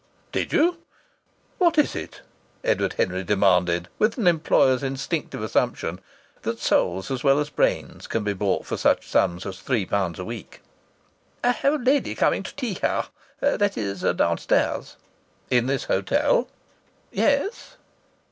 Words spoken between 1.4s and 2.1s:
What is